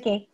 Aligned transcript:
Okay. 0.00 0.24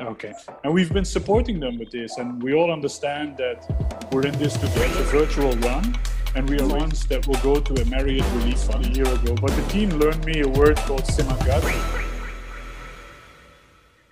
Okay. 0.00 0.32
And 0.64 0.72
we've 0.72 0.88
been 0.88 1.04
supporting 1.04 1.60
them 1.60 1.76
with 1.76 1.92
this, 1.92 2.16
and 2.16 2.40
we 2.40 2.56
all 2.56 2.72
understand 2.72 3.36
that 3.36 3.60
we're 4.08 4.24
in 4.24 4.32
this 4.40 4.56
together, 4.56 5.04
virtual 5.12 5.52
run, 5.60 5.84
and 6.32 6.48
we 6.48 6.56
are 6.56 6.64
ones 6.64 7.04
that 7.12 7.28
will 7.28 7.36
go 7.44 7.60
to 7.60 7.72
a 7.76 7.84
Marriott 7.92 8.24
Relief 8.40 8.56
Fund 8.64 8.88
a 8.88 8.92
year 8.96 9.04
ago. 9.04 9.36
But 9.36 9.52
the 9.52 9.66
team 9.68 9.92
learned 10.00 10.24
me 10.24 10.40
a 10.40 10.48
word 10.48 10.80
called 10.88 11.04
Simagat. 11.04 11.60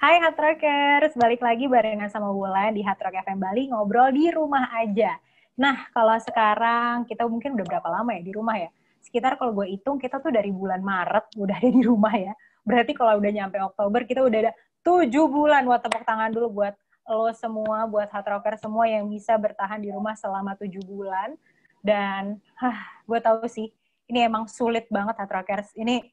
Hai 0.04 0.20
Hard 0.20 0.36
Rockers, 0.36 1.16
balik 1.16 1.40
lagi 1.40 1.64
barengan 1.64 2.12
sama 2.12 2.28
Wulan 2.28 2.76
di 2.76 2.84
Hard 2.84 3.00
Rock 3.00 3.24
FM 3.24 3.40
Bali 3.40 3.72
ngobrol 3.72 4.12
di 4.12 4.28
rumah 4.28 4.68
aja. 4.76 5.16
Nah, 5.56 5.88
kalau 5.96 6.20
sekarang 6.20 7.08
kita 7.08 7.24
mungkin 7.24 7.56
udah 7.56 7.64
berapa 7.64 7.88
lama 7.88 8.12
ya 8.12 8.20
di 8.20 8.36
rumah 8.36 8.60
ya? 8.60 8.68
Sekitar 9.00 9.38
kalau 9.40 9.54
gue 9.56 9.72
hitung 9.72 9.96
kita 9.96 10.20
tuh 10.20 10.34
dari 10.34 10.52
bulan 10.52 10.82
Maret 10.84 11.34
udah 11.38 11.56
ada 11.56 11.70
di 11.70 11.82
rumah 11.82 12.12
ya. 12.12 12.32
Berarti 12.66 12.92
kalau 12.92 13.16
udah 13.16 13.30
nyampe 13.32 13.56
Oktober 13.62 14.04
kita 14.04 14.20
udah 14.20 14.38
ada 14.48 14.52
tujuh 14.84 15.26
bulan. 15.26 15.64
Buat 15.64 15.86
tepuk 15.86 16.04
tangan 16.04 16.30
dulu 16.34 16.62
buat 16.62 16.74
lo 17.08 17.32
semua, 17.32 17.88
buat 17.88 18.12
Hard 18.12 18.28
Rocker 18.28 18.60
semua 18.60 18.84
yang 18.84 19.08
bisa 19.08 19.32
bertahan 19.40 19.80
di 19.80 19.88
rumah 19.88 20.12
selama 20.12 20.52
tujuh 20.60 20.84
bulan. 20.84 21.32
Dan, 21.80 22.36
hah, 22.60 22.76
gue 23.08 23.16
tahu 23.16 23.48
sih, 23.48 23.72
ini 24.12 24.28
emang 24.28 24.44
sulit 24.44 24.84
banget 24.92 25.16
Hard 25.16 25.32
Rockers. 25.32 25.72
Ini 25.72 26.04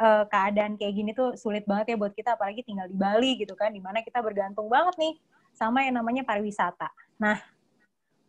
uh, 0.00 0.24
keadaan 0.24 0.80
kayak 0.80 0.94
gini 0.96 1.10
tuh 1.12 1.36
sulit 1.36 1.68
banget 1.68 1.92
ya 1.92 1.96
buat 2.00 2.16
kita, 2.16 2.40
apalagi 2.40 2.64
tinggal 2.64 2.88
di 2.88 2.96
Bali 2.96 3.36
gitu 3.44 3.52
kan, 3.52 3.76
di 3.76 3.82
mana 3.84 4.00
kita 4.00 4.24
bergantung 4.24 4.72
banget 4.72 4.96
nih 4.96 5.20
sama 5.52 5.84
yang 5.84 6.00
namanya 6.00 6.24
pariwisata. 6.24 6.88
Nah, 7.20 7.36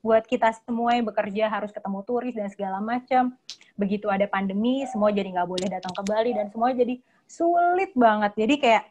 buat 0.04 0.28
kita 0.28 0.52
semua 0.68 1.00
yang 1.00 1.08
bekerja 1.08 1.48
harus 1.48 1.72
ketemu 1.72 2.04
turis 2.04 2.36
dan 2.36 2.52
segala 2.52 2.84
macam. 2.84 3.40
Begitu 3.80 4.12
ada 4.12 4.28
pandemi, 4.28 4.84
semua 4.92 5.10
jadi 5.16 5.32
nggak 5.32 5.48
boleh 5.48 5.68
datang 5.72 5.96
ke 5.96 6.04
Bali 6.04 6.36
dan 6.36 6.52
semua 6.52 6.76
jadi 6.76 7.00
sulit 7.24 7.96
banget. 7.96 8.36
Jadi 8.36 8.56
kayak 8.60 8.84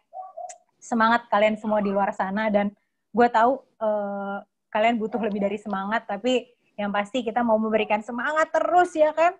semangat 0.80 1.28
kalian 1.28 1.60
semua 1.60 1.84
di 1.84 1.92
luar 1.92 2.10
sana 2.16 2.48
dan 2.48 2.72
gue 3.12 3.28
tahu 3.28 3.60
uh, 3.78 4.40
kalian 4.72 4.96
butuh 4.96 5.20
lebih 5.20 5.44
dari 5.44 5.60
semangat, 5.60 6.08
tapi 6.08 6.48
yang 6.80 6.88
pasti 6.88 7.20
kita 7.20 7.44
mau 7.44 7.60
memberikan 7.60 8.00
semangat 8.00 8.48
terus 8.48 8.96
ya 8.96 9.12
kan. 9.12 9.36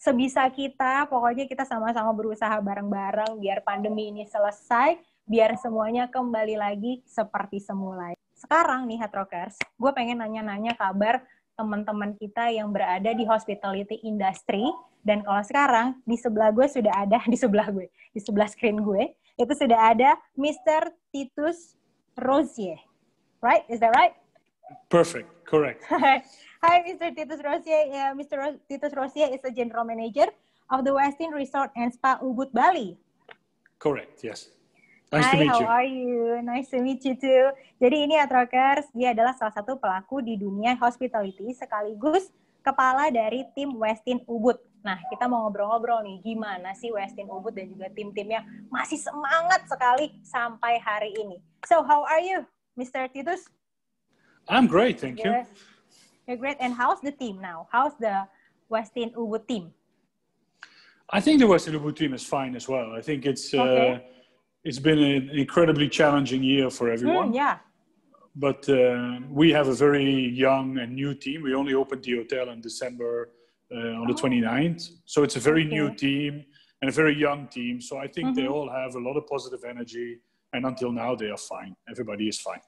Sebisa 0.00 0.48
kita, 0.48 1.04
pokoknya 1.12 1.44
kita 1.44 1.68
sama-sama 1.68 2.16
berusaha 2.16 2.56
bareng-bareng 2.56 3.36
biar 3.36 3.60
pandemi 3.60 4.08
ini 4.08 4.24
selesai, 4.24 4.96
biar 5.28 5.60
semuanya 5.60 6.08
kembali 6.08 6.56
lagi 6.56 7.04
seperti 7.04 7.60
semula 7.60 8.16
sekarang 8.40 8.88
nih 8.88 9.04
Rockers, 9.04 9.60
gue 9.60 9.90
pengen 9.92 10.24
nanya-nanya 10.24 10.72
kabar 10.72 11.20
teman-teman 11.60 12.16
kita 12.16 12.48
yang 12.48 12.72
berada 12.72 13.12
di 13.12 13.28
hospitality 13.28 14.00
industry. 14.00 14.64
Dan 15.04 15.20
kalau 15.20 15.44
sekarang 15.44 15.86
di 16.08 16.16
sebelah 16.16 16.48
gue 16.48 16.64
sudah 16.64 17.04
ada, 17.04 17.20
di 17.32 17.36
sebelah 17.36 17.68
gue, 17.68 17.92
di 18.16 18.20
sebelah 18.20 18.48
screen 18.48 18.80
gue, 18.80 19.12
itu 19.36 19.52
sudah 19.52 19.92
ada 19.92 20.16
Mr. 20.36 20.88
Titus 21.12 21.76
Rosier. 22.16 22.80
Right? 23.44 23.64
Is 23.68 23.80
that 23.84 23.92
right? 23.92 24.16
Perfect. 24.88 25.28
Correct. 25.44 25.84
Hi, 26.64 26.76
Mr. 26.84 27.12
Titus 27.16 27.40
Rosier. 27.40 27.88
Yeah, 27.88 28.12
Mr. 28.12 28.36
Ro 28.36 28.48
Titus 28.68 28.92
Rosier 28.92 29.32
is 29.32 29.40
the 29.40 29.50
general 29.50 29.84
manager 29.84 30.28
of 30.68 30.84
the 30.84 30.92
Westin 30.92 31.32
Resort 31.32 31.72
and 31.74 31.90
Spa 31.92 32.20
Ubud, 32.20 32.52
Bali. 32.52 33.00
Correct. 33.80 34.20
Yes. 34.20 34.52
Nice 35.10 35.26
Hi, 35.26 35.32
to 35.34 35.38
meet 35.42 35.50
how 35.50 35.58
you. 35.58 35.66
are 35.66 35.88
you? 35.90 36.18
Nice 36.46 36.70
to 36.70 36.78
meet 36.78 37.02
you 37.02 37.18
too. 37.18 37.50
Jadi 37.82 38.06
ini 38.06 38.14
Atrokers, 38.14 38.86
dia 38.94 39.10
adalah 39.10 39.34
salah 39.34 39.50
satu 39.50 39.74
pelaku 39.74 40.22
di 40.22 40.38
dunia 40.38 40.78
hospitality 40.78 41.50
sekaligus 41.50 42.30
kepala 42.62 43.10
dari 43.10 43.42
tim 43.58 43.74
Westin 43.74 44.22
Ubud. 44.30 44.54
Nah, 44.86 45.02
kita 45.10 45.26
mau 45.26 45.50
ngobrol-ngobrol 45.50 46.06
nih, 46.06 46.22
gimana 46.22 46.78
sih 46.78 46.94
Westin 46.94 47.26
Ubud 47.26 47.50
dan 47.58 47.66
juga 47.66 47.90
tim-timnya 47.90 48.46
masih 48.70 49.02
semangat 49.02 49.66
sekali 49.66 50.14
sampai 50.22 50.78
hari 50.78 51.10
ini. 51.18 51.42
So, 51.66 51.82
how 51.82 52.06
are 52.06 52.22
you, 52.22 52.46
Mr. 52.78 53.10
Titus? 53.10 53.50
I'm 54.46 54.70
great, 54.70 55.02
thank 55.02 55.18
you. 55.18 55.26
You're, 55.26 55.46
you're 56.30 56.38
great. 56.38 56.62
And 56.62 56.70
how's 56.70 57.02
the 57.02 57.10
team 57.10 57.42
now? 57.42 57.66
How's 57.74 57.98
the 57.98 58.30
Westin 58.70 59.10
Ubud 59.18 59.50
team? 59.50 59.74
I 61.10 61.18
think 61.18 61.42
the 61.42 61.50
Western 61.50 61.74
Ubud 61.74 61.98
team 61.98 62.14
is 62.14 62.22
fine 62.22 62.54
as 62.54 62.70
well. 62.70 62.94
I 62.94 63.02
think 63.02 63.26
it's 63.26 63.50
Okay. 63.50 63.98
uh, 63.98 64.19
it's 64.64 64.78
been 64.78 64.98
an 64.98 65.30
incredibly 65.30 65.88
challenging 65.88 66.42
year 66.42 66.70
for 66.70 66.90
everyone. 66.90 67.28
Hmm, 67.28 67.34
yeah. 67.34 67.58
But 68.36 68.68
uh, 68.68 69.18
we 69.28 69.50
have 69.50 69.68
a 69.68 69.74
very 69.74 70.28
young 70.28 70.78
and 70.78 70.94
new 70.94 71.14
team. 71.14 71.42
We 71.42 71.54
only 71.54 71.74
opened 71.74 72.04
the 72.04 72.16
hotel 72.16 72.50
in 72.50 72.60
December 72.60 73.30
uh, 73.72 74.00
on 74.00 74.06
the 74.06 74.14
29th. 74.14 74.90
So 75.04 75.22
it's 75.22 75.36
a 75.36 75.40
very 75.40 75.64
new 75.64 75.94
team 75.94 76.44
and 76.80 76.88
a 76.88 76.92
very 76.92 77.16
young 77.16 77.48
team. 77.48 77.80
So 77.80 77.98
I 77.98 78.06
think 78.06 78.36
they 78.36 78.42
Mhm. 78.42 78.52
all 78.54 78.68
have 78.70 78.94
a 78.94 79.00
lot 79.00 79.16
of 79.16 79.26
positive 79.26 79.64
energy. 79.64 80.20
And 80.52 80.64
until 80.66 80.92
now, 80.92 81.14
they 81.14 81.30
are 81.30 81.36
fine. 81.54 81.76
Everybody 81.88 82.28
is 82.28 82.40
fine. 82.40 82.60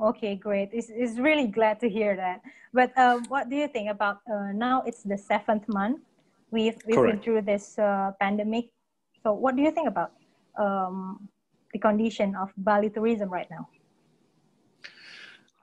Okay, 0.00 0.34
great. 0.36 0.70
It's, 0.72 0.88
it's 0.90 1.18
really 1.18 1.46
glad 1.46 1.78
to 1.80 1.88
hear 1.88 2.16
that. 2.16 2.40
But 2.72 2.96
uh, 2.96 3.20
what 3.28 3.50
do 3.50 3.56
you 3.56 3.68
think 3.68 3.90
about 3.90 4.18
uh, 4.32 4.52
now? 4.52 4.82
It's 4.86 5.02
the 5.02 5.18
seventh 5.18 5.68
month. 5.68 6.00
We've, 6.50 6.78
we've 6.86 6.96
been 7.10 7.20
through 7.20 7.42
this 7.42 7.78
uh, 7.78 8.12
pandemic. 8.18 8.70
So, 9.22 9.34
what 9.34 9.54
do 9.56 9.62
you 9.62 9.70
think 9.70 9.88
about 9.88 10.12
um, 10.58 11.28
the 11.72 11.78
condition 11.78 12.34
of 12.36 12.50
Bali 12.56 12.90
tourism 12.90 13.28
right 13.30 13.48
now? 13.50 13.68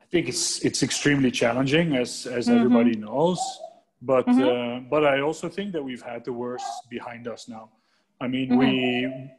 I 0.02 0.06
think 0.10 0.30
it's 0.30 0.64
it's 0.64 0.84
extremely 0.84 1.32
challenging, 1.32 1.96
as 1.96 2.26
as 2.28 2.48
Mhm. 2.48 2.56
everybody 2.56 2.96
knows. 2.96 3.40
But 4.02 4.28
Mhm. 4.28 4.48
uh, 4.48 4.80
but 4.90 5.04
I 5.06 5.20
also 5.22 5.50
think 5.50 5.74
that 5.74 5.84
we've 5.84 6.02
had 6.02 6.24
the 6.24 6.32
worst 6.32 6.90
behind 6.90 7.28
us 7.28 7.50
now. 7.50 7.70
I 8.22 8.28
mean, 8.28 8.50
Mhm. 8.50 8.58
we 8.58 8.72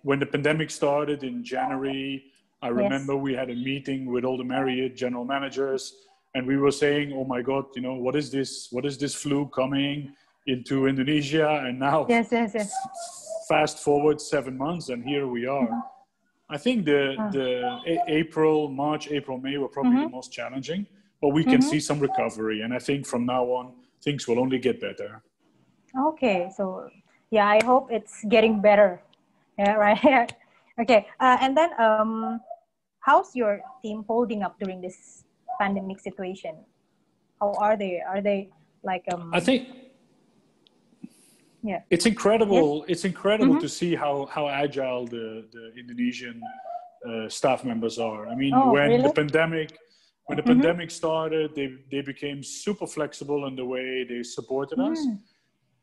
when 0.02 0.18
the 0.18 0.26
pandemic 0.26 0.70
started 0.70 1.24
in 1.24 1.42
January, 1.42 2.24
I 2.60 2.68
remember 2.68 3.16
we 3.16 3.34
had 3.34 3.48
a 3.50 3.54
meeting 3.54 4.00
with 4.12 4.24
all 4.24 4.36
the 4.36 4.44
Marriott 4.44 4.94
general 4.96 5.24
managers, 5.24 5.94
and 6.34 6.46
we 6.46 6.56
were 6.58 6.72
saying, 6.84 7.12
"Oh 7.12 7.24
my 7.24 7.40
God, 7.40 7.64
you 7.74 7.82
know 7.82 7.94
what 7.94 8.14
is 8.14 8.30
this? 8.30 8.68
What 8.70 8.84
is 8.84 8.98
this 8.98 9.14
flu 9.14 9.48
coming 9.48 10.12
into 10.46 10.86
Indonesia?" 10.86 11.48
And 11.64 11.78
now, 11.78 12.06
Yes, 12.08 12.28
yes, 12.30 12.52
yes. 12.54 12.70
Fast 13.48 13.78
forward 13.78 14.20
seven 14.20 14.56
months, 14.56 14.88
and 14.90 15.02
here 15.04 15.26
we 15.26 15.46
are. 15.46 15.70
I 16.50 16.56
think 16.58 16.84
the 16.84 17.16
Ah. 17.18 17.30
the 17.30 17.48
A- 17.92 18.04
April, 18.20 18.68
March, 18.68 19.04
April, 19.10 19.36
May 19.38 19.56
were 19.58 19.68
probably 19.68 19.98
the 20.04 20.16
most 20.18 20.32
challenging, 20.32 20.86
but 21.20 21.30
we 21.38 21.44
can 21.44 21.60
see 21.70 21.80
some 21.80 21.98
recovery, 22.08 22.62
and 22.62 22.72
I 22.72 22.78
think 22.78 23.06
from 23.06 23.22
now 23.26 23.44
on 23.58 23.64
things 24.04 24.26
will 24.28 24.38
only 24.44 24.58
get 24.58 24.80
better. 24.80 25.22
Okay, 26.10 26.50
so 26.56 26.88
yeah, 27.30 27.46
I 27.56 27.58
hope 27.64 27.90
it's 27.90 28.24
getting 28.28 28.60
better. 28.60 29.00
Yeah, 29.58 29.74
right. 29.74 30.32
okay, 30.82 31.00
uh, 31.18 31.36
and 31.42 31.56
then 31.58 31.70
um, 31.82 32.38
how's 33.00 33.34
your 33.34 33.58
team 33.82 34.04
holding 34.06 34.44
up 34.46 34.54
during 34.62 34.80
this 34.80 35.24
pandemic 35.60 35.98
situation? 35.98 36.54
How 37.40 37.50
are 37.58 37.76
they? 37.76 37.98
Are 37.98 38.22
they 38.22 38.50
like 38.84 39.02
um? 39.12 39.34
I 39.34 39.40
think 39.40 39.66
yeah. 41.62 41.80
it's 41.90 42.06
incredible. 42.06 42.84
It's 42.88 43.04
incredible 43.04 43.54
Mhm. 43.56 43.60
to 43.60 43.68
see 43.68 43.94
how 43.94 44.26
how 44.26 44.48
agile 44.48 45.06
the 45.06 45.26
the 45.52 45.64
Indonesian 45.80 46.40
uh, 47.08 47.28
staff 47.28 47.64
members 47.64 47.98
are. 47.98 48.26
I 48.28 48.34
mean, 48.34 48.52
Oh, 48.54 48.72
when 48.72 49.02
the 49.02 49.12
pandemic 49.12 49.70
when 50.26 50.36
the 50.36 50.42
Mhm. 50.42 50.52
pandemic 50.52 50.90
started, 50.90 51.54
they 51.54 51.68
they 51.92 52.02
became 52.12 52.42
super 52.42 52.86
flexible 52.86 53.46
in 53.48 53.54
the 53.56 53.64
way 53.74 54.04
they 54.04 54.22
supported 54.22 54.78
us. 54.90 54.98
Mm. 55.06 55.18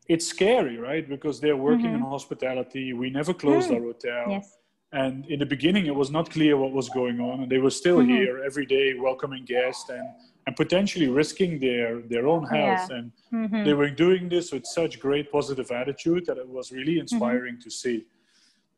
It's 0.08 0.26
scary, 0.26 0.76
right? 0.88 1.04
Because 1.08 1.40
they're 1.40 1.56
working 1.70 1.92
in 1.98 2.00
Mhm. 2.02 2.10
hospitality. 2.16 2.92
We 2.92 3.10
never 3.10 3.32
closed 3.34 3.68
Mm. 3.70 3.74
our 3.76 3.82
hotel. 3.90 4.24
Yes. 4.30 4.46
And 4.92 5.26
in 5.34 5.38
the 5.40 5.46
beginning, 5.54 5.86
it 5.86 5.96
was 6.02 6.10
not 6.10 6.30
clear 6.30 6.54
what 6.62 6.72
was 6.80 6.88
going 7.00 7.18
on, 7.28 7.36
and 7.42 7.48
they 7.52 7.58
were 7.66 7.74
still 7.82 7.98
Mhm. 8.00 8.08
here 8.16 8.34
every 8.48 8.66
day, 8.76 8.86
welcoming 9.08 9.44
guests 9.44 9.88
and, 9.90 10.06
and 10.46 10.54
potentially 10.54 11.08
risking 11.08 11.58
their, 11.58 12.00
their 12.02 12.26
own 12.28 12.44
health. 12.46 12.86
Yeah. 12.90 12.96
And 12.96 13.12
Mhm. 13.32 13.64
they 13.64 13.74
were 13.74 13.90
doing 13.90 14.28
this 14.28 14.52
with 14.52 14.64
such 14.64 15.00
great 15.00 15.30
positive 15.32 15.70
attitude 15.72 16.24
that 16.26 16.38
it 16.38 16.48
was 16.48 16.70
really 16.72 16.94
Mm-hmm. 16.94 17.00
inspiring 17.14 17.58
to 17.60 17.70
see. 17.70 18.04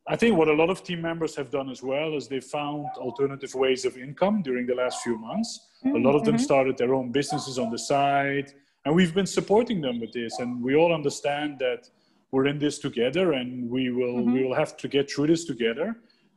I 0.06 0.16
think 0.16 0.38
what 0.38 0.48
a 0.48 0.54
lot 0.54 0.70
of 0.70 0.82
team 0.82 1.02
members 1.02 1.36
have 1.36 1.50
done 1.50 1.68
as 1.68 1.82
well 1.82 2.16
is 2.16 2.28
they 2.28 2.40
found 2.40 2.86
alternative 2.96 3.54
ways 3.54 3.84
of 3.84 3.98
income 3.98 4.40
during 4.42 4.64
the 4.66 4.74
last 4.74 5.02
few 5.02 5.18
months. 5.18 5.50
A 5.84 5.98
lot 6.06 6.14
of 6.14 6.24
them 6.24 6.36
Mhm. 6.36 6.40
started 6.40 6.78
their 6.78 6.94
own 6.94 7.12
businesses 7.12 7.58
on 7.58 7.70
the 7.70 7.78
side, 7.78 8.54
and 8.86 8.94
we've 8.96 9.14
been 9.14 9.26
supporting 9.26 9.82
them 9.82 10.00
with 10.00 10.12
this. 10.12 10.38
And 10.38 10.62
we 10.62 10.74
all 10.74 10.92
understand 10.94 11.58
that 11.58 11.90
we're 12.32 12.46
in 12.46 12.58
this 12.58 12.78
together, 12.78 13.32
and 13.34 13.68
we 13.70 13.90
will 13.90 14.16
Mhm. 14.22 14.32
we 14.34 14.40
will 14.44 14.54
have 14.62 14.72
to 14.78 14.88
get 14.88 15.10
through 15.10 15.26
this 15.32 15.44
together. 15.44 15.88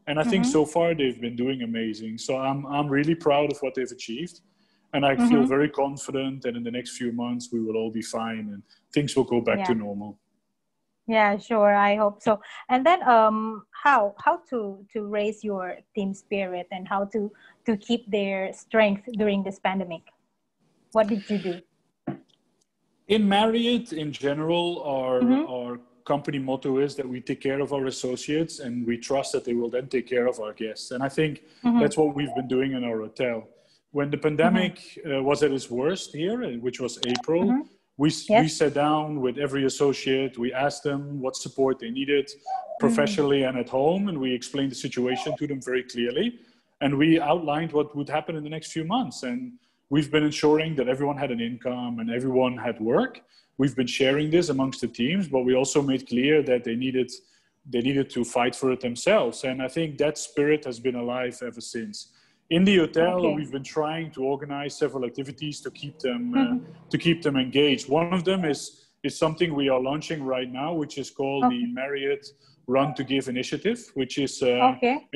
And 0.07 0.19
I 0.19 0.23
think 0.31 0.43
so 0.45 0.65
far 0.65 0.93
they've 0.93 1.21
been 1.27 1.37
doing 1.37 1.61
amazing. 1.63 2.17
So 2.17 2.31
I'm 2.37 2.65
I'm 2.75 2.87
really 2.89 3.15
proud 3.15 3.47
of 3.53 3.57
what 3.63 3.73
they've 3.75 3.91
achieved, 3.99 4.41
and 4.93 5.05
I 5.05 5.15
feel 5.15 5.43
Mhm. 5.43 5.47
very 5.47 5.69
confident 5.69 6.41
that 6.43 6.55
in 6.55 6.63
the 6.63 6.71
next 6.71 6.97
few 6.97 7.11
months 7.11 7.51
we 7.51 7.59
will 7.59 7.77
all 7.77 7.91
be 7.91 8.01
fine 8.01 8.49
and 8.53 8.63
things 8.93 9.15
will 9.15 9.23
go 9.23 9.41
back 9.41 9.65
to 9.67 9.73
normal. 9.75 10.17
Yeah, 11.07 11.37
sure. 11.37 11.73
I 11.75 11.95
hope 11.95 12.21
so. 12.21 12.41
And 12.69 12.85
then, 12.85 12.99
um, 13.07 13.65
how 13.83 14.15
how 14.25 14.37
to 14.49 14.85
to 14.93 14.99
raise 15.07 15.43
your 15.43 15.77
team 15.95 16.13
spirit 16.13 16.67
and 16.71 16.87
how 16.87 17.05
to 17.05 17.31
to 17.65 17.75
keep 17.77 18.09
their 18.09 18.53
strength 18.53 19.03
during 19.21 19.43
this 19.43 19.59
pandemic? 19.59 20.03
What 20.91 21.07
did 21.07 21.29
you 21.29 21.37
do? 21.37 21.61
in 23.07 23.27
Marriott 23.27 23.91
in 23.91 24.09
general, 24.13 24.81
our 24.83 25.19
Mhm. 25.21 25.49
our 25.49 25.79
company 26.05 26.39
motto 26.39 26.77
is 26.79 26.95
that 26.95 27.07
we 27.07 27.19
take 27.21 27.41
care 27.41 27.59
of 27.59 27.73
our 27.73 27.85
associates 27.85 28.59
and 28.59 28.87
we 28.87 28.97
trust 28.97 29.31
that 29.33 29.43
they 29.43 29.53
will 29.53 29.69
then 29.69 29.87
take 29.87 30.07
care 30.07 30.27
of 30.27 30.39
our 30.39 30.53
guests. 30.53 30.91
And 30.91 31.03
I 31.03 31.09
think 31.09 31.33
mm-hmm. 31.63 31.79
that's 31.81 31.97
what 31.97 32.15
we've 32.15 32.33
been 32.35 32.47
doing 32.47 32.71
in 32.73 32.83
our 32.83 32.99
hotel. 33.07 33.47
When 33.91 34.09
the 34.09 34.17
pandemic 34.17 34.75
mm-hmm. 34.75 35.11
uh, 35.11 35.21
was 35.21 35.43
at 35.43 35.51
its 35.51 35.69
worst 35.69 36.15
here, 36.15 36.43
uh, 36.43 36.51
which 36.65 36.79
was 36.79 36.99
April, 37.05 37.43
mm-hmm. 37.43 37.61
we, 37.97 38.09
yes. 38.09 38.43
we 38.43 38.47
sat 38.47 38.73
down 38.73 39.21
with 39.21 39.37
every 39.37 39.65
associate. 39.65 40.37
We 40.37 40.53
asked 40.53 40.83
them 40.83 41.19
what 41.19 41.35
support 41.35 41.79
they 41.79 41.91
needed 41.91 42.31
professionally 42.79 43.43
and 43.43 43.57
at 43.57 43.69
home, 43.69 44.07
and 44.09 44.19
we 44.19 44.33
explained 44.33 44.71
the 44.71 44.75
situation 44.87 45.35
to 45.37 45.47
them 45.47 45.61
very 45.61 45.83
clearly. 45.83 46.39
And 46.79 46.97
we 46.97 47.19
outlined 47.19 47.73
what 47.73 47.95
would 47.95 48.09
happen 48.09 48.35
in 48.35 48.43
the 48.43 48.49
next 48.49 48.71
few 48.71 48.85
months. 48.85 49.23
And 49.23 49.53
we've 49.89 50.09
been 50.09 50.23
ensuring 50.23 50.75
that 50.77 50.87
everyone 50.87 51.17
had 51.17 51.29
an 51.29 51.39
income 51.39 51.99
and 51.99 52.09
everyone 52.09 52.57
had 52.57 52.79
work 52.79 53.21
we've 53.61 53.75
been 53.75 53.93
sharing 54.01 54.31
this 54.31 54.49
amongst 54.49 54.81
the 54.81 54.87
teams, 54.87 55.27
but 55.27 55.41
we 55.41 55.53
also 55.53 55.83
made 55.83 56.07
clear 56.07 56.41
that 56.41 56.63
they 56.63 56.75
needed 56.75 57.11
they 57.73 57.81
needed 57.81 58.09
to 58.09 58.23
fight 58.23 58.55
for 58.55 58.71
it 58.71 58.81
themselves. 58.81 59.43
And 59.43 59.61
I 59.61 59.67
think 59.67 59.99
that 59.99 60.17
spirit 60.17 60.65
has 60.65 60.79
been 60.79 60.95
alive 60.95 61.35
ever 61.45 61.61
since. 61.61 61.95
In 62.51 62.65
the 62.65 62.79
hotel, 62.79 63.25
okay. 63.25 63.33
we've 63.33 63.51
been 63.51 63.63
trying 63.63 64.11
to 64.11 64.25
organize 64.25 64.77
several 64.77 65.05
activities 65.05 65.61
to 65.61 65.71
keep 65.71 65.97
them 65.99 66.33
uh, 66.33 66.37
mm-hmm. 66.37 66.89
to 66.89 66.97
keep 66.97 67.21
them 67.21 67.37
engaged. 67.37 67.87
One 67.87 68.13
of 68.13 68.25
them 68.25 68.43
is 68.43 68.61
is 69.03 69.17
something 69.17 69.55
we 69.55 69.69
are 69.69 69.79
launching 69.79 70.21
right 70.21 70.51
now, 70.51 70.73
which 70.73 70.97
is 70.97 71.09
called 71.09 71.45
okay. 71.45 71.57
the 71.57 71.65
Marriott 71.67 72.27
Run 72.67 72.93
to 72.95 73.03
Give 73.05 73.29
initiative, 73.29 73.79
which 73.93 74.17
is 74.17 74.43
uh, 74.43 74.75
okay. 74.75 75.07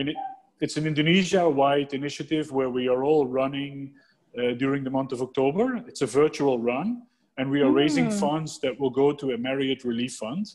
it's 0.62 0.78
an 0.78 0.88
Indonesia-wide 0.88 1.94
initiative 1.94 2.52
where 2.52 2.70
we 2.70 2.88
are 2.88 3.04
all 3.04 3.28
running 3.28 3.94
uh, 4.40 4.54
during 4.64 4.84
the 4.86 4.90
month 4.90 5.12
of 5.12 5.22
October. 5.22 5.66
It's 5.90 6.02
a 6.02 6.12
virtual 6.24 6.58
run 6.58 7.04
and 7.38 7.52
we 7.52 7.62
are 7.62 7.72
mm. 7.72 7.82
raising 7.82 8.10
funds 8.10 8.60
that 8.64 8.80
will 8.80 8.90
go 8.90 9.12
to 9.12 9.32
a 9.32 9.38
Marriott 9.38 9.84
Relief 9.84 10.14
Fund. 10.16 10.46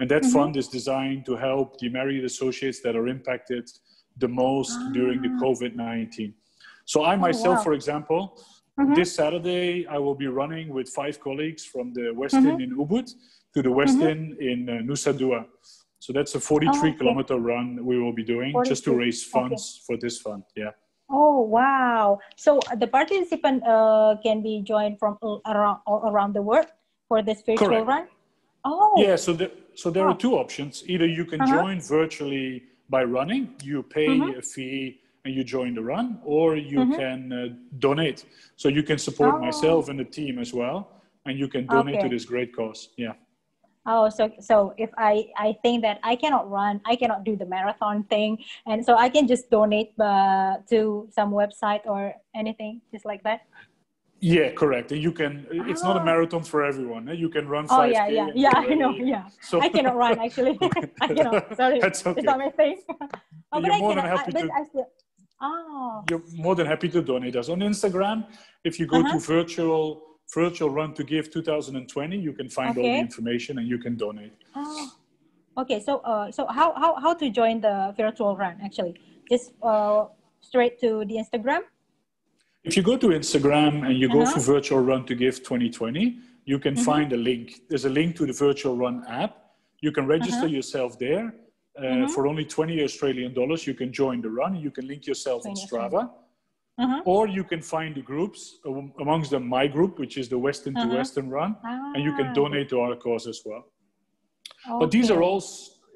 And 0.00 0.08
that 0.10 0.22
mm-hmm. 0.22 0.32
fund 0.32 0.56
is 0.56 0.68
designed 0.68 1.26
to 1.26 1.34
help 1.34 1.78
the 1.78 1.88
Marriott 1.88 2.24
associates 2.24 2.80
that 2.84 2.94
are 2.94 3.08
impacted 3.08 3.68
the 4.18 4.28
most 4.28 4.76
ah. 4.78 4.90
during 4.92 5.22
the 5.22 5.28
COVID 5.28 5.74
19. 5.74 6.34
So, 6.84 7.02
I 7.02 7.14
oh, 7.14 7.18
myself, 7.18 7.46
oh, 7.46 7.58
wow. 7.58 7.62
for 7.62 7.72
example, 7.74 8.42
mm-hmm. 8.78 8.94
this 8.94 9.14
Saturday, 9.14 9.86
I 9.86 9.98
will 9.98 10.14
be 10.14 10.26
running 10.26 10.68
with 10.68 10.88
five 10.88 11.20
colleagues 11.20 11.64
from 11.64 11.92
the 11.92 12.12
West 12.14 12.34
mm-hmm. 12.34 12.60
In 12.60 12.76
Ubud 12.76 13.10
to 13.54 13.62
the 13.62 13.70
West 13.70 13.98
mm-hmm. 13.98 14.08
Inn 14.08 14.36
in 14.40 14.68
uh, 14.68 14.72
Nusa 14.82 15.16
Dua. 15.16 15.46
So, 16.00 16.12
that's 16.12 16.34
a 16.34 16.40
43 16.40 16.72
oh, 16.72 16.80
okay. 16.80 16.98
kilometer 16.98 17.36
run 17.36 17.84
we 17.84 18.00
will 18.00 18.12
be 18.12 18.24
doing 18.24 18.52
43. 18.52 18.68
just 18.68 18.84
to 18.84 18.94
raise 18.94 19.24
funds 19.24 19.80
okay. 19.80 19.84
for 19.86 20.00
this 20.00 20.20
fund. 20.20 20.44
Yeah. 20.56 20.70
Oh 21.10 21.40
wow! 21.40 22.20
So 22.36 22.58
uh, 22.70 22.76
the 22.76 22.86
participant 22.86 23.64
uh, 23.66 24.16
can 24.22 24.42
be 24.42 24.60
joined 24.60 24.98
from 24.98 25.16
around 25.46 25.80
around 25.88 26.34
the 26.34 26.42
world 26.42 26.66
for 27.08 27.22
this 27.22 27.40
virtual 27.40 27.68
Correct. 27.68 27.86
run. 27.86 28.06
Oh 28.64 28.92
yeah. 28.98 29.16
So 29.16 29.32
the, 29.32 29.50
so 29.74 29.90
there 29.90 30.06
are 30.06 30.16
two 30.16 30.34
options. 30.34 30.84
Either 30.86 31.06
you 31.06 31.24
can 31.24 31.40
uh-huh. 31.40 31.62
join 31.62 31.80
virtually 31.80 32.64
by 32.88 33.04
running, 33.04 33.54
you 33.62 33.82
pay 33.82 34.08
mm-hmm. 34.08 34.38
a 34.38 34.42
fee 34.42 35.00
and 35.24 35.34
you 35.34 35.44
join 35.44 35.74
the 35.74 35.82
run, 35.82 36.20
or 36.24 36.56
you 36.56 36.78
mm-hmm. 36.78 36.94
can 36.94 37.32
uh, 37.32 37.48
donate. 37.78 38.24
So 38.56 38.68
you 38.68 38.82
can 38.82 38.98
support 38.98 39.34
oh. 39.36 39.40
myself 39.40 39.88
and 39.88 39.98
the 39.98 40.04
team 40.04 40.38
as 40.38 40.54
well, 40.54 40.88
and 41.26 41.38
you 41.38 41.48
can 41.48 41.66
donate 41.66 41.96
okay. 41.96 42.04
to 42.04 42.14
this 42.14 42.24
great 42.24 42.54
cause. 42.54 42.90
Yeah 42.96 43.12
oh 43.88 44.08
so 44.08 44.30
so 44.38 44.74
if 44.76 44.90
i 44.98 45.26
i 45.36 45.56
think 45.62 45.82
that 45.82 45.98
i 46.02 46.14
cannot 46.14 46.48
run 46.50 46.80
i 46.84 46.94
cannot 46.94 47.24
do 47.24 47.34
the 47.36 47.46
marathon 47.46 48.04
thing 48.04 48.38
and 48.66 48.84
so 48.84 48.96
i 48.96 49.08
can 49.08 49.26
just 49.26 49.50
donate 49.50 49.92
uh, 49.98 50.56
to 50.68 51.08
some 51.10 51.32
website 51.32 51.80
or 51.86 52.14
anything 52.34 52.80
just 52.92 53.04
like 53.04 53.22
that 53.24 53.40
yeah 54.20 54.50
correct 54.50 54.90
you 54.90 55.12
can 55.12 55.46
it's 55.50 55.82
oh. 55.82 55.88
not 55.88 55.96
a 55.96 56.00
ah. 56.00 56.04
marathon 56.04 56.42
for 56.42 56.64
everyone 56.64 57.08
eh? 57.08 57.12
you 57.12 57.28
can 57.28 57.46
run 57.46 57.68
5 57.68 57.78
oh 57.78 57.84
yeah 57.84 58.08
yeah 58.08 58.28
yeah 58.34 58.52
i 58.54 58.74
know 58.74 58.90
yeah 58.90 59.28
so 59.40 59.60
i 59.60 59.68
cannot 59.68 59.96
run 59.96 60.18
actually 60.24 60.58
i 61.00 61.06
cannot 61.06 61.56
sorry 61.56 61.80
That's 61.80 62.04
okay. 62.04 62.18
it's 62.18 62.26
not 62.26 62.38
my 62.38 62.50
thing 62.50 62.82
oh, 63.52 63.60
you're 63.60 63.78
more 63.78 63.94
than 63.94 64.04
happy 64.04 64.32
I, 64.36 64.40
to 64.40 64.50
I 64.52 64.64
still, 64.64 64.86
oh. 65.40 66.04
you're 66.10 66.22
more 66.34 66.54
than 66.56 66.66
happy 66.66 66.88
to 66.88 67.00
donate 67.00 67.36
us 67.36 67.48
on 67.48 67.60
instagram 67.60 68.26
if 68.64 68.80
you 68.80 68.86
go 68.86 69.00
uh-huh. 69.00 69.12
to 69.12 69.18
virtual 69.20 70.02
virtual 70.34 70.70
run 70.70 70.94
to 70.94 71.04
give 71.04 71.30
2020 71.30 72.18
you 72.18 72.32
can 72.32 72.48
find 72.48 72.70
okay. 72.70 72.80
all 72.80 72.94
the 72.94 73.00
information 73.00 73.58
and 73.58 73.68
you 73.68 73.78
can 73.78 73.96
donate 73.96 74.32
oh. 74.56 74.90
okay 75.56 75.80
so 75.80 75.98
uh, 75.98 76.30
so 76.30 76.46
how, 76.46 76.74
how 76.74 77.00
how 77.00 77.14
to 77.14 77.30
join 77.30 77.60
the 77.60 77.94
virtual 77.96 78.36
run 78.36 78.58
actually 78.64 78.94
just 79.30 79.52
uh, 79.62 80.06
straight 80.40 80.80
to 80.80 81.04
the 81.04 81.14
instagram 81.14 81.60
if 82.64 82.76
you 82.76 82.82
go 82.82 82.96
to 82.96 83.08
instagram 83.08 83.86
and 83.86 83.98
you 83.98 84.08
uh-huh. 84.08 84.24
go 84.24 84.30
for 84.30 84.40
virtual 84.40 84.80
run 84.80 85.04
to 85.06 85.14
give 85.14 85.36
2020 85.38 86.18
you 86.44 86.58
can 86.58 86.74
mm-hmm. 86.74 86.84
find 86.84 87.12
a 87.12 87.16
link 87.16 87.62
there's 87.68 87.84
a 87.84 87.90
link 87.90 88.16
to 88.16 88.26
the 88.26 88.32
virtual 88.32 88.76
run 88.76 89.04
app 89.08 89.36
you 89.80 89.92
can 89.92 90.06
register 90.06 90.46
uh-huh. 90.46 90.46
yourself 90.46 90.98
there 90.98 91.26
uh, 91.78 91.82
mm-hmm. 91.82 92.12
for 92.12 92.26
only 92.26 92.44
20 92.44 92.82
australian 92.82 93.34
dollars 93.34 93.66
you 93.66 93.74
can 93.74 93.92
join 93.92 94.20
the 94.20 94.30
run 94.30 94.56
you 94.56 94.70
can 94.70 94.86
link 94.86 95.06
yourself 95.06 95.46
on 95.46 95.54
strava 95.54 96.10
uh-huh. 96.78 97.02
Or 97.04 97.26
you 97.26 97.42
can 97.42 97.60
find 97.60 97.94
the 97.94 98.02
groups, 98.02 98.58
amongst 99.00 99.32
them 99.32 99.48
my 99.48 99.66
group, 99.66 99.98
which 99.98 100.16
is 100.16 100.28
the 100.28 100.38
Westin 100.38 100.76
uh-huh. 100.76 100.88
to 100.88 100.94
Westin 100.94 101.28
Run, 101.28 101.56
ah. 101.64 101.92
and 101.94 102.04
you 102.04 102.14
can 102.14 102.28
ah. 102.28 102.32
donate 102.32 102.68
to 102.68 102.80
our 102.80 102.94
cause 102.94 103.26
as 103.26 103.42
well. 103.44 103.64
Okay. 104.66 104.78
But 104.78 104.90
these 104.92 105.10
are 105.10 105.20
all 105.20 105.42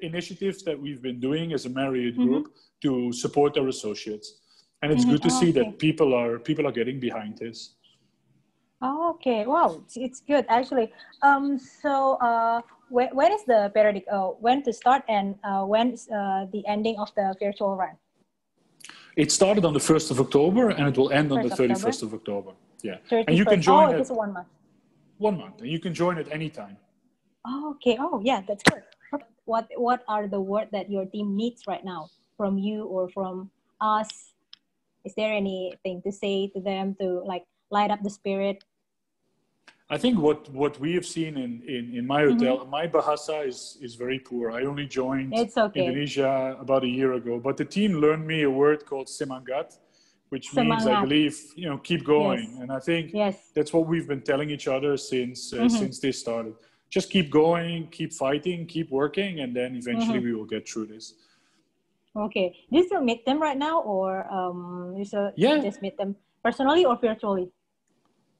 initiatives 0.01 0.63
that 0.63 0.79
we've 0.79 1.01
been 1.01 1.21
doing 1.21 1.53
as 1.53 1.65
a 1.65 1.69
Marriott 1.69 2.15
mm-hmm. 2.15 2.27
group 2.27 2.55
to 2.81 3.13
support 3.13 3.57
our 3.57 3.69
associates. 3.69 4.41
And 4.83 4.91
it's 4.91 5.05
good 5.05 5.21
to 5.23 5.31
oh, 5.31 5.39
see 5.39 5.49
okay. 5.49 5.63
that 5.63 5.79
people 5.79 6.13
are 6.13 6.37
people 6.37 6.67
are 6.67 6.75
getting 6.79 6.99
behind 6.99 7.37
this. 7.37 7.75
Oh, 8.81 9.11
okay. 9.15 9.45
Wow, 9.47 9.79
it's, 9.85 9.95
it's 9.95 10.19
good 10.19 10.45
actually. 10.49 10.91
Um, 11.21 11.57
so 11.57 12.15
uh, 12.15 12.59
when, 12.89 13.07
when 13.15 13.31
is 13.31 13.45
the 13.45 13.71
periodic? 13.73 14.03
Uh, 14.11 14.35
when 14.43 14.61
to 14.63 14.73
start 14.73 15.03
and 15.07 15.35
uh, 15.45 15.63
when 15.63 15.93
is 15.93 16.09
uh, 16.09 16.47
the 16.51 16.67
ending 16.67 16.99
of 16.99 17.15
the 17.15 17.33
virtual 17.39 17.77
run? 17.77 17.95
It 19.15 19.31
started 19.31 19.63
on 19.63 19.73
the 19.73 19.79
1st 19.79 20.11
of 20.11 20.19
October 20.19 20.71
and 20.71 20.89
it 20.89 20.97
will 20.97 21.11
end 21.11 21.31
on 21.31 21.47
the 21.47 21.55
31st 21.55 22.03
of 22.03 22.13
October. 22.13 22.51
Yeah. 22.81 22.97
31st. 23.09 23.23
And 23.27 23.37
you 23.37 23.45
can 23.45 23.61
join 23.61 23.95
oh, 23.95 24.01
it. 24.01 24.09
one 24.09 24.33
month. 24.33 24.47
One 25.17 25.37
month. 25.37 25.61
And 25.61 25.69
you 25.69 25.79
can 25.79 25.93
join 25.93 26.17
at 26.17 26.29
any 26.29 26.49
time. 26.49 26.75
Oh, 27.47 27.71
okay. 27.75 27.95
Oh, 27.99 28.21
yeah, 28.21 28.41
that's 28.45 28.63
good. 28.63 28.83
What 29.45 29.67
What 29.77 30.03
are 30.07 30.27
the 30.27 30.41
words 30.41 30.71
that 30.71 30.89
your 30.89 31.05
team 31.05 31.37
needs 31.37 31.67
right 31.67 31.85
now 31.85 32.09
from 32.35 32.57
you 32.57 32.85
or 32.85 33.09
from 33.09 33.51
us? 33.79 34.32
Is 35.05 35.13
there 35.15 35.33
anything 35.33 36.01
to 36.03 36.11
say 36.11 36.49
to 36.55 36.61
them 36.61 36.95
to 36.99 37.21
like 37.25 37.43
light 37.69 37.91
up 37.91 38.01
the 38.03 38.09
spirit 38.09 38.63
I 39.89 39.97
think 39.97 40.17
what, 40.17 40.49
what 40.49 40.79
we 40.79 40.95
have 40.95 41.05
seen 41.05 41.37
in, 41.37 41.61
in, 41.67 41.93
in 41.95 42.07
my 42.07 42.21
hotel, 42.21 42.59
mm-hmm. 42.59 42.69
my 42.69 42.87
Bahasa 42.87 43.47
is, 43.47 43.77
is 43.81 43.93
very 43.93 44.17
poor. 44.17 44.51
I 44.51 44.63
only 44.63 44.87
joined 44.87 45.33
okay. 45.35 45.85
Indonesia 45.85 46.57
about 46.59 46.83
a 46.83 46.87
year 46.87 47.13
ago, 47.13 47.39
but 47.39 47.57
the 47.57 47.65
team 47.65 47.93
learned 47.95 48.25
me 48.25 48.43
a 48.43 48.49
word 48.49 48.85
called 48.87 49.07
semangat, 49.09 49.77
which 50.29 50.49
Semangat. 50.49 50.85
means, 50.85 50.87
I 50.87 51.01
believe, 51.01 51.37
you 51.55 51.69
know, 51.69 51.77
keep 51.77 52.03
going. 52.03 52.49
Yes. 52.51 52.59
And 52.61 52.71
I 52.71 52.79
think 52.79 53.11
yes. 53.13 53.51
that's 53.53 53.71
what 53.71 53.85
we've 53.85 54.07
been 54.07 54.21
telling 54.21 54.49
each 54.49 54.67
other 54.67 54.95
since, 54.97 55.53
uh, 55.53 55.57
mm-hmm. 55.57 55.67
since 55.67 55.99
this 55.99 56.19
started. 56.19 56.55
Just 56.89 57.11
keep 57.11 57.29
going, 57.29 57.87
keep 57.87 58.13
fighting, 58.13 58.65
keep 58.65 58.89
working, 58.89 59.41
and 59.41 59.55
then 59.55 59.75
eventually 59.75 60.19
mm-hmm. 60.19 60.25
we 60.25 60.33
will 60.33 60.45
get 60.45 60.67
through 60.67 60.87
this. 60.87 61.13
Okay. 62.15 62.55
Do 62.71 62.77
you 62.77 62.85
still 62.85 63.01
meet 63.01 63.25
them 63.25 63.41
right 63.41 63.57
now, 63.57 63.81
or 63.81 64.31
um, 64.31 64.95
you 64.97 65.05
still 65.05 65.31
yeah. 65.35 65.57
just 65.57 65.81
meet 65.81 65.97
them 65.97 66.15
personally 66.43 66.85
or 66.85 66.97
virtually? 66.97 67.49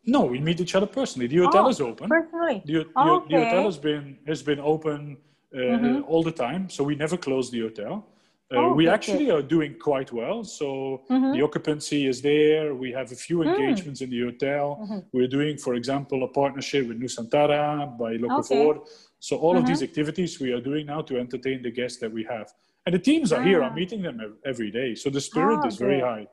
No, 0.05 0.25
we 0.25 0.39
meet 0.39 0.59
each 0.59 0.75
other 0.75 0.85
personally. 0.85 1.27
The 1.27 1.37
hotel 1.37 1.65
oh, 1.65 1.69
is 1.69 1.79
open. 1.81 2.09
Personally. 2.09 2.61
The, 2.65 2.73
the, 2.73 2.99
okay. 2.99 3.35
the, 3.35 3.43
hotel 3.45 3.63
has 3.65 3.77
been 3.77 4.17
has 4.27 4.43
been 4.43 4.59
open 4.59 5.17
uh, 5.53 5.57
mm-hmm. 5.57 6.01
all 6.07 6.23
the 6.23 6.31
time, 6.31 6.69
so 6.69 6.83
we 6.83 6.95
never 6.95 7.17
close 7.17 7.49
the 7.49 7.61
hotel. 7.61 8.05
Uh, 8.53 8.57
oh, 8.57 8.73
we 8.73 8.87
actually 8.87 9.31
are 9.31 9.41
doing 9.41 9.75
quite 9.79 10.11
well. 10.11 10.43
So 10.43 11.01
mm-hmm. 11.09 11.31
the 11.31 11.41
occupancy 11.41 12.05
is 12.05 12.21
there. 12.21 12.75
We 12.75 12.91
have 12.91 13.11
a 13.11 13.15
few 13.15 13.37
mm. 13.39 13.47
engagements 13.47 14.01
mm. 14.01 14.03
in 14.03 14.09
the 14.11 14.21
hotel. 14.21 14.79
Mm-hmm. 14.81 14.99
We're 15.11 15.27
doing, 15.27 15.57
for 15.57 15.73
example, 15.73 16.23
a 16.23 16.27
partnership 16.27 16.87
with 16.87 16.99
Nusantara 17.01 17.97
by 17.97 18.17
Locavore. 18.17 18.77
Okay. 18.77 18.89
So 19.23 19.37
all 19.37 19.55
of 19.55 19.65
these 19.65 19.79
mm-hmm. 19.79 19.87
activities 19.87 20.37
we 20.41 20.51
are 20.51 20.59
doing 20.59 20.85
now 20.85 21.01
to 21.07 21.17
entertain 21.17 21.63
the 21.63 21.71
guests 21.71 21.97
that 22.03 22.11
we 22.11 22.27
have. 22.29 22.51
And 22.85 22.93
the 22.93 22.99
teams 22.99 23.31
are 23.31 23.39
ah. 23.39 23.47
here. 23.47 23.63
I'm 23.63 23.71
ah. 23.71 23.81
meeting 23.81 24.01
them 24.01 24.19
every 24.43 24.69
day. 24.69 24.95
So 24.95 25.09
the 25.09 25.21
spirit 25.21 25.61
oh, 25.63 25.67
is 25.69 25.77
very 25.77 26.01
high. 26.01 26.27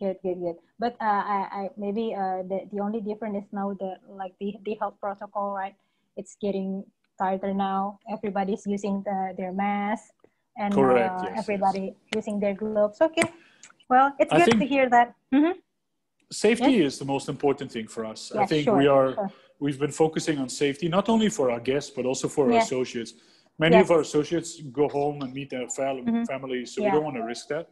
Good, 0.00 0.16
good, 0.24 0.40
good. 0.40 0.56
But 0.78 0.96
uh, 0.96 1.22
I, 1.36 1.38
I 1.52 1.62
maybe 1.76 2.16
uh, 2.16 2.40
the 2.48 2.64
the 2.72 2.80
only 2.80 3.04
difference 3.04 3.44
is 3.44 3.48
now 3.52 3.76
the 3.76 4.00
like 4.08 4.32
the 4.40 4.56
the 4.64 4.80
health 4.80 4.96
protocol, 4.96 5.52
right? 5.52 5.76
It's 6.16 6.40
getting 6.40 6.88
tighter 7.20 7.52
now. 7.52 8.00
Everybody's 8.08 8.64
using 8.64 9.04
the 9.04 9.36
their 9.36 9.52
mask, 9.52 10.08
and 10.56 10.72
Correct, 10.72 11.20
uh, 11.20 11.28
yes, 11.28 11.44
everybody 11.44 11.92
yes. 11.92 12.16
using 12.16 12.40
their 12.40 12.56
gloves. 12.56 12.96
Okay. 12.96 13.28
Well, 13.92 14.16
it's 14.16 14.32
I 14.32 14.48
good 14.48 14.56
to 14.56 14.64
hear 14.64 14.88
that. 14.88 15.12
Mm-hmm. 15.36 15.60
Safety 16.30 16.72
yes? 16.72 16.94
is 16.94 16.98
the 16.98 17.04
most 17.04 17.28
important 17.28 17.70
thing 17.70 17.86
for 17.86 18.04
us. 18.04 18.32
Yes, 18.34 18.42
I 18.42 18.46
think 18.46 18.64
sure, 18.64 18.76
we 18.76 18.86
are. 18.86 19.14
Sure. 19.14 19.32
We've 19.58 19.78
been 19.78 19.92
focusing 19.92 20.38
on 20.38 20.48
safety 20.48 20.88
not 20.88 21.08
only 21.08 21.30
for 21.30 21.50
our 21.50 21.60
guests 21.60 21.90
but 21.90 22.04
also 22.04 22.28
for 22.28 22.52
our 22.52 22.58
associates. 22.58 23.14
Many 23.58 23.78
of 23.78 23.90
our 23.90 24.00
associates 24.00 24.60
go 24.70 24.86
home 24.88 25.22
and 25.22 25.32
meet 25.32 25.48
their 25.48 25.66
fam- 25.68 26.04
mm-hmm. 26.04 26.24
families, 26.24 26.74
so 26.74 26.82
yeah. 26.82 26.88
we 26.88 26.92
don't 26.92 27.04
want 27.04 27.16
to 27.16 27.22
risk 27.22 27.48
that. 27.48 27.70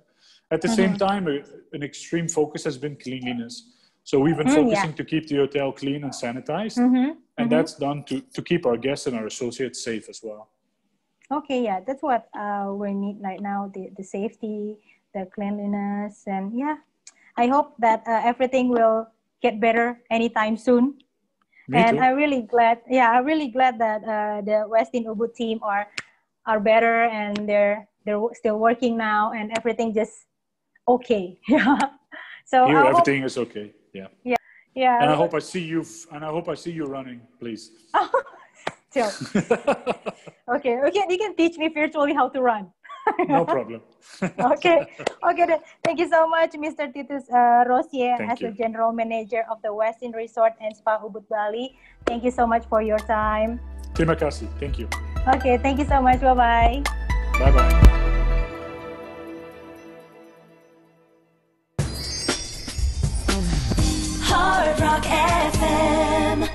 At 0.50 0.62
the 0.62 0.68
mm-hmm. 0.68 0.76
same 0.76 0.96
time, 0.96 1.28
a, 1.28 1.42
an 1.76 1.82
extreme 1.82 2.26
focus 2.26 2.64
has 2.64 2.78
been 2.78 2.96
cleanliness. 2.96 3.70
So 4.02 4.18
we've 4.18 4.36
been 4.36 4.46
mm, 4.46 4.54
focusing 4.54 4.90
yeah. 4.90 4.96
to 4.96 5.04
keep 5.04 5.26
the 5.28 5.36
hotel 5.36 5.72
clean 5.72 6.04
and 6.04 6.12
sanitized, 6.12 6.78
mm-hmm. 6.78 6.96
and 6.96 7.16
mm-hmm. 7.16 7.48
that's 7.48 7.74
done 7.74 8.04
to, 8.04 8.20
to 8.20 8.42
keep 8.42 8.64
our 8.66 8.76
guests 8.76 9.06
and 9.06 9.16
our 9.16 9.26
associates 9.26 9.82
safe 9.82 10.08
as 10.08 10.20
well. 10.22 10.50
Okay, 11.30 11.62
yeah, 11.62 11.80
that's 11.86 12.02
what 12.02 12.28
uh, 12.38 12.70
we 12.72 12.92
need 12.92 13.16
right 13.20 13.40
now: 13.40 13.70
the 13.74 13.90
the 13.96 14.04
safety, 14.04 14.76
the 15.14 15.26
cleanliness, 15.34 16.24
and 16.26 16.52
yeah, 16.56 16.76
I 17.36 17.46
hope 17.46 17.74
that 17.78 18.02
uh, 18.06 18.22
everything 18.24 18.68
will 18.68 19.06
get 19.42 19.60
better 19.60 20.00
anytime 20.10 20.56
soon. 20.56 20.98
Me 21.68 21.78
and 21.78 21.96
too. 21.98 22.02
I'm 22.02 22.16
really 22.16 22.42
glad. 22.42 22.80
Yeah, 22.88 23.10
I'm 23.10 23.24
really 23.24 23.48
glad 23.48 23.78
that 23.78 24.02
uh, 24.04 24.40
the 24.42 24.68
Westin 24.68 25.06
Ubud 25.06 25.34
team 25.34 25.58
are 25.62 25.86
are 26.46 26.60
better 26.60 27.04
and 27.08 27.48
they're 27.48 27.88
they're 28.04 28.20
still 28.34 28.58
working 28.58 28.96
now 28.96 29.32
and 29.32 29.50
everything 29.56 29.94
just 29.94 30.26
okay. 30.86 31.38
Yeah. 31.48 31.78
So 32.44 32.66
Here, 32.66 32.76
I 32.78 32.92
hope, 32.92 33.00
everything 33.00 33.24
is 33.24 33.38
okay. 33.38 33.72
Yeah. 33.94 34.08
yeah. 34.22 34.36
Yeah. 34.74 35.00
And 35.00 35.10
I 35.10 35.14
hope 35.16 35.32
I 35.34 35.38
see 35.40 35.64
you. 35.64 35.80
f- 35.80 36.06
And 36.12 36.22
I 36.24 36.28
hope 36.28 36.48
I 36.48 36.54
see 36.54 36.70
you 36.72 36.84
running, 36.84 37.20
please. 37.40 37.70
Okay. 38.94 40.76
Okay. 40.86 41.02
You 41.10 41.18
can 41.18 41.34
teach 41.34 41.56
me 41.58 41.68
virtually 41.68 42.14
how 42.14 42.28
to 42.28 42.40
run. 42.40 42.70
No 43.28 43.44
problem. 43.44 43.80
okay. 44.22 44.86
Okay. 45.22 45.46
then. 45.46 45.60
Thank 45.84 45.98
you 46.00 46.08
so 46.08 46.28
much, 46.28 46.52
Mr. 46.52 46.88
Titus 46.92 47.28
uh, 47.30 47.64
Rosier, 47.68 48.16
Thank 48.18 48.32
as 48.32 48.38
the 48.38 48.52
you. 48.52 48.56
General 48.56 48.92
Manager 48.92 49.44
of 49.50 49.60
the 49.62 49.68
Westin 49.68 50.14
Resort 50.14 50.52
and 50.60 50.76
Spa 50.76 50.98
Ubud 51.00 51.28
Bali. 51.28 51.76
Thank 52.06 52.24
you 52.24 52.30
so 52.30 52.46
much 52.46 52.64
for 52.68 52.82
your 52.82 53.00
time. 53.04 53.60
Terima 53.94 54.16
kasih. 54.18 54.48
Thank 54.58 54.78
you. 54.78 54.90
Okay. 55.36 55.56
Thank 55.58 55.78
you 55.78 55.88
so 55.88 56.02
much. 56.02 56.20
Bye 56.20 56.34
bye. 56.34 56.76
Bye 57.38 57.52
bye. 57.52 57.72
Hard 64.24 64.76
Rock 64.80 65.04
FM. 65.06 66.50